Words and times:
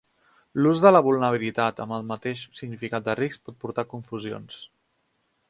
L'ús 0.61 0.79
de 0.85 0.91
la 0.95 1.01
vulnerabilitat 1.07 1.81
amb 1.85 1.95
el 1.99 2.07
mateix 2.13 2.43
significat 2.63 3.07
de 3.11 3.17
risc 3.21 3.45
pot 3.47 3.61
portar 3.67 3.87
a 3.87 3.93
confusions. 3.95 4.61